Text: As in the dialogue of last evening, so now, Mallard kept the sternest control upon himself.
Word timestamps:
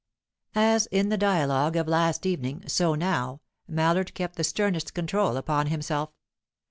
As 0.55 0.87
in 0.87 1.09
the 1.09 1.15
dialogue 1.17 1.75
of 1.75 1.87
last 1.87 2.25
evening, 2.25 2.63
so 2.67 2.95
now, 2.95 3.39
Mallard 3.67 4.15
kept 4.15 4.35
the 4.35 4.43
sternest 4.43 4.95
control 4.95 5.37
upon 5.37 5.67
himself. 5.67 6.09